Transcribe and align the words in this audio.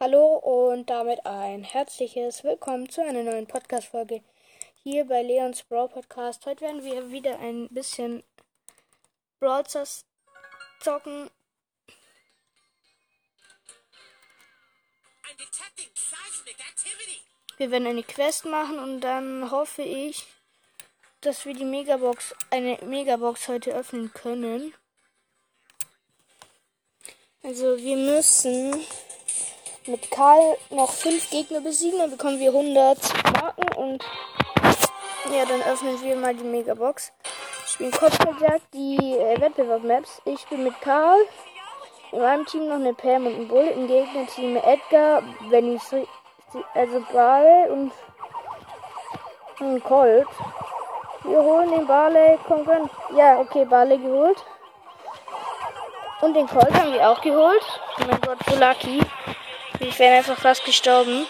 Hallo 0.00 0.36
und 0.36 0.90
damit 0.90 1.26
ein 1.26 1.64
herzliches 1.64 2.44
Willkommen 2.44 2.88
zu 2.88 3.02
einer 3.02 3.24
neuen 3.24 3.48
Podcast-Folge 3.48 4.22
hier 4.84 5.04
bei 5.04 5.22
Leons 5.22 5.64
Brawl 5.64 5.88
Podcast. 5.88 6.46
Heute 6.46 6.60
werden 6.60 6.84
wir 6.84 7.10
wieder 7.10 7.36
ein 7.40 7.66
bisschen 7.70 8.22
Brawl 9.40 9.68
Stars 9.68 10.04
zocken. 10.78 11.28
Wir 17.56 17.72
werden 17.72 17.88
eine 17.88 18.04
Quest 18.04 18.44
machen 18.44 18.78
und 18.78 19.00
dann 19.00 19.50
hoffe 19.50 19.82
ich, 19.82 20.28
dass 21.22 21.44
wir 21.44 21.54
die 21.54 21.64
Megabox, 21.64 22.36
eine 22.50 22.78
Megabox 22.84 23.48
heute 23.48 23.72
öffnen 23.74 24.12
können. 24.12 24.72
Also 27.42 27.76
wir 27.78 27.96
müssen 27.96 28.86
mit 29.88 30.10
Karl 30.10 30.56
noch 30.70 30.90
fünf 30.90 31.30
Gegner 31.30 31.60
besiegen, 31.60 31.98
dann 31.98 32.10
bekommen 32.10 32.38
wir 32.38 32.50
100 32.50 32.98
Marken 33.40 33.76
und 33.76 34.04
ja, 35.32 35.44
dann 35.44 35.62
öffnen 35.62 36.00
wir 36.02 36.16
mal 36.16 36.34
die 36.34 36.44
Megabox. 36.44 37.12
Ich 37.66 37.72
spiele 37.72 37.90
Kopfgeldjagd, 37.90 38.62
die 38.72 38.96
äh, 38.96 39.40
Wettbewerb-Maps. 39.40 40.22
Ich 40.24 40.46
bin 40.46 40.64
mit 40.64 40.80
Karl, 40.80 41.18
in 42.12 42.20
meinem 42.20 42.46
Team 42.46 42.68
noch 42.68 42.76
eine 42.76 42.94
Pam 42.94 43.26
und 43.26 43.34
ein 43.34 43.48
Bull, 43.48 43.66
im 43.66 43.86
Gegnerteam 43.86 44.56
Edgar, 44.56 45.22
wenn 45.50 45.74
ich 45.74 45.82
also 46.74 47.04
Barley 47.12 47.70
und 47.70 47.92
ein 49.60 49.82
Colt. 49.82 50.28
Wir 51.24 51.42
holen 51.42 51.70
den 51.70 51.86
Barley, 51.86 52.38
Konkurrent. 52.46 52.90
Ja, 53.14 53.38
okay, 53.38 53.64
Barley 53.64 53.98
geholt. 53.98 54.42
Und 56.20 56.34
den 56.34 56.46
Colt 56.46 56.72
haben 56.72 56.92
wir 56.92 57.08
auch 57.08 57.20
geholt. 57.20 57.62
Oh 58.00 58.04
mein 58.08 58.20
Gott, 58.20 58.38
so 58.48 58.56
lucky. 58.56 59.00
Ich 59.80 59.98
wäre 59.98 60.16
einfach 60.16 60.38
fast 60.38 60.64
gestorben. 60.64 61.26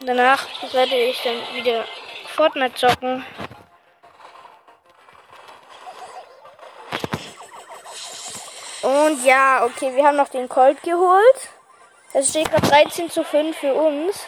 Danach 0.00 0.46
werde 0.72 0.94
ich 0.94 1.22
dann 1.22 1.54
wieder 1.54 1.84
Fortnite 2.34 2.74
zocken. 2.74 3.24
Und 8.82 9.24
ja, 9.24 9.64
okay, 9.64 9.96
wir 9.96 10.04
haben 10.06 10.16
noch 10.16 10.28
den 10.28 10.48
Colt 10.48 10.82
geholt. 10.82 11.48
Es 12.12 12.30
steht 12.30 12.50
gerade 12.50 12.68
13 12.68 13.10
zu 13.10 13.24
5 13.24 13.56
für 13.56 13.74
uns. 13.74 14.26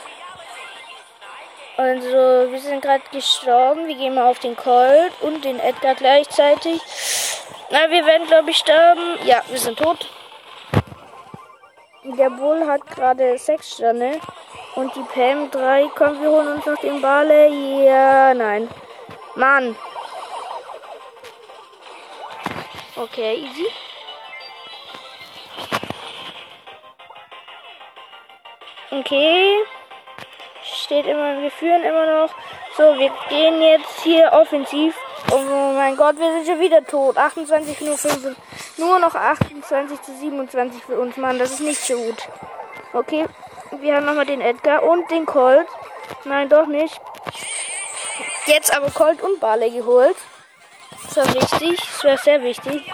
Also, 1.76 2.50
wir 2.50 2.60
sind 2.60 2.80
gerade 2.80 3.04
gestorben. 3.12 3.86
Wir 3.86 3.94
gehen 3.94 4.14
mal 4.14 4.28
auf 4.28 4.40
den 4.40 4.56
Colt 4.56 5.12
und 5.20 5.44
den 5.44 5.60
Edgar 5.60 5.94
gleichzeitig. 5.94 6.80
Na, 7.70 7.88
wir 7.90 8.04
werden, 8.04 8.26
glaube 8.26 8.50
ich, 8.50 8.56
sterben. 8.56 9.18
Ja, 9.24 9.42
wir 9.48 9.58
sind 9.58 9.78
tot. 9.78 10.08
Der 12.04 12.30
Bull 12.30 12.66
hat 12.66 12.86
gerade 12.86 13.36
sechs 13.38 13.74
Sterne. 13.74 14.20
Und 14.74 14.94
die 14.94 15.02
Pam 15.02 15.50
drei. 15.50 15.90
Komm, 15.94 16.20
wir 16.22 16.30
holen 16.30 16.48
uns 16.48 16.66
noch 16.66 16.78
den 16.80 17.00
Barley. 17.00 17.86
Ja, 17.86 18.32
nein. 18.34 18.68
Mann. 19.34 19.76
Okay, 22.96 23.36
easy. 23.36 23.66
Okay. 28.90 29.58
Steht 30.62 31.06
immer, 31.06 31.40
wir 31.40 31.50
führen 31.50 31.82
immer 31.82 32.06
noch. 32.06 32.30
So, 32.76 32.98
wir 32.98 33.12
gehen 33.28 33.60
jetzt 33.60 34.00
hier 34.02 34.32
offensiv. 34.32 34.96
Oh 35.30 35.72
mein 35.74 35.96
Gott, 35.96 36.18
wir 36.18 36.32
sind 36.32 36.46
schon 36.46 36.60
wieder 36.60 36.84
tot. 36.84 37.16
28 37.16 37.80
nur 37.82 37.98
5. 37.98 38.36
Nur 38.78 38.98
noch 38.98 39.14
28 39.14 40.00
zu 40.02 40.16
27 40.16 40.84
für 40.84 40.98
uns, 40.98 41.16
Mann. 41.16 41.38
Das 41.38 41.50
ist 41.50 41.60
nicht 41.60 41.80
so 41.80 41.96
gut. 41.96 42.28
Okay, 42.92 43.26
wir 43.80 43.96
haben 43.96 44.06
nochmal 44.06 44.26
den 44.26 44.40
Edgar 44.40 44.82
und 44.82 45.10
den 45.10 45.26
Colt. 45.26 45.66
Nein, 46.24 46.48
doch 46.48 46.66
nicht. 46.66 46.98
Jetzt 48.46 48.74
aber 48.74 48.90
Colt 48.90 49.20
und 49.22 49.40
Barley 49.40 49.70
geholt. 49.70 50.16
Das 51.04 51.16
war 51.16 51.34
wichtig. 51.34 51.78
Das 51.78 52.04
war 52.04 52.18
sehr 52.18 52.42
wichtig. 52.42 52.92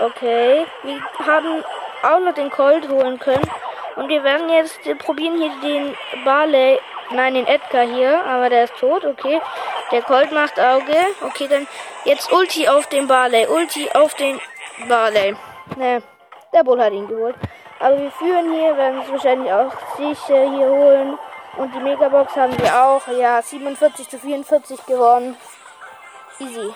Okay, 0.00 0.66
wir 0.82 1.02
haben 1.26 1.64
auch 2.02 2.20
noch 2.20 2.34
den 2.34 2.50
Colt 2.50 2.88
holen 2.88 3.18
können. 3.18 3.48
Und 3.96 4.08
wir 4.08 4.22
werden 4.22 4.48
jetzt 4.48 4.80
probieren 4.98 5.38
hier 5.38 5.52
den 5.60 5.96
Barley, 6.24 6.78
nein, 7.10 7.34
den 7.34 7.46
Edgar 7.46 7.86
hier, 7.86 8.24
aber 8.24 8.50
der 8.50 8.64
ist 8.64 8.76
tot, 8.76 9.04
okay. 9.04 9.40
Der 9.90 10.02
Colt 10.02 10.32
macht 10.32 10.60
Auge. 10.60 10.96
Okay, 11.22 11.48
dann 11.48 11.66
jetzt 12.04 12.30
Ulti 12.32 12.68
auf 12.68 12.86
den 12.88 13.06
Barley. 13.06 13.46
Ulti 13.46 13.90
auf 13.92 14.14
den 14.14 14.40
Barley. 14.88 15.34
Ne, 15.76 16.02
der 16.52 16.64
Bull 16.64 16.82
hat 16.82 16.92
ihn 16.92 17.08
geholt. 17.08 17.36
Aber 17.80 17.98
wir 17.98 18.10
führen 18.10 18.52
hier, 18.52 18.76
werden 18.76 19.00
es 19.00 19.10
wahrscheinlich 19.10 19.52
auch 19.52 19.72
sicher 19.96 20.50
hier 20.50 20.68
holen. 20.68 21.18
Und 21.56 21.74
die 21.74 21.80
Megabox 21.80 22.36
haben 22.36 22.58
wir 22.58 22.82
auch. 22.82 23.06
Ja, 23.08 23.40
47 23.40 24.08
zu 24.08 24.18
44 24.18 24.86
gewonnen. 24.86 25.36
Easy. 26.38 26.72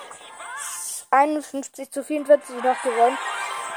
51 1.10 1.90
zu 1.90 2.02
44 2.02 2.56
noch 2.56 2.82
gewonnen. 2.82 3.18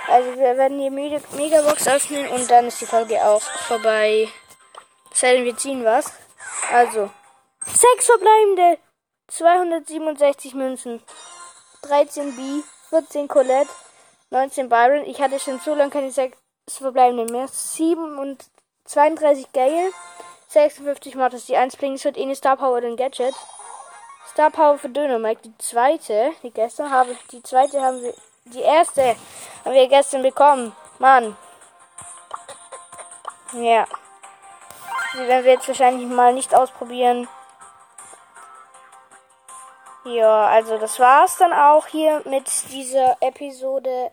Also 0.07 0.39
wir 0.39 0.57
werden 0.57 0.79
die 0.79 0.89
Megabox 0.89 1.87
öffnen 1.87 2.27
und 2.27 2.49
dann 2.49 2.67
ist 2.67 2.79
die 2.79 2.85
Folge 2.85 3.23
auch 3.25 3.41
vorbei. 3.41 4.29
Sei 5.11 5.43
wir 5.43 5.57
ziehen 5.57 5.83
was. 5.83 6.13
Also. 6.71 7.09
Sechs 7.65 8.05
verbleibende. 8.05 8.77
267 9.27 10.53
Münzen. 10.53 11.01
13 11.81 12.35
B, 12.35 12.63
14 12.89 13.27
Colette, 13.27 13.69
19 14.29 14.69
Byron. 14.69 15.03
Ich 15.05 15.21
hatte 15.21 15.39
schon 15.39 15.59
so 15.59 15.75
lange 15.75 15.91
keine 15.91 16.11
6 16.11 16.37
verbleibenden 16.67 17.31
mehr. 17.31 17.47
7 17.47 18.17
und 18.17 18.45
32 18.85 19.51
Gale. 19.51 19.91
56 20.47 21.15
Mortis. 21.15 21.45
Die 21.45 21.57
1 21.57 21.75
blinkt 21.77 22.03
wird 22.03 22.17
eh 22.17 22.23
eine 22.23 22.35
Star 22.35 22.57
Power 22.57 22.77
oder 22.77 22.87
ein 22.87 22.97
Gadget. 22.97 23.35
Star 24.31 24.49
Power 24.51 24.77
für 24.77 24.89
Dynamite. 24.89 25.41
Die 25.43 25.57
zweite, 25.57 26.33
die 26.43 26.51
gestern 26.51 26.91
habe, 26.91 27.15
die 27.31 27.41
zweite 27.43 27.81
haben 27.81 28.01
wir, 28.01 28.13
die 28.45 28.61
erste 28.61 29.15
haben 29.63 29.73
wir 29.73 29.87
gestern 29.87 30.23
bekommen. 30.23 30.75
Mann. 30.99 31.35
Ja. 33.53 33.85
Die 35.15 35.27
werden 35.27 35.45
wir 35.45 35.53
jetzt 35.53 35.67
wahrscheinlich 35.67 36.07
mal 36.07 36.33
nicht 36.33 36.53
ausprobieren. 36.53 37.27
Ja, 40.03 40.47
also 40.47 40.77
das 40.77 40.99
war's 40.99 41.37
dann 41.37 41.53
auch 41.53 41.87
hier 41.87 42.21
mit 42.25 42.51
dieser 42.71 43.17
Episode. 43.21 44.11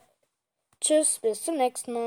Tschüss, 0.81 1.19
bis 1.19 1.43
zum 1.43 1.57
nächsten 1.57 1.93
Mal. 1.93 2.03